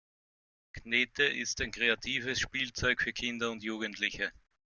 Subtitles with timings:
[0.73, 4.31] Knete ist ein kreatives Spielzeug für Kinder und Jugendliche.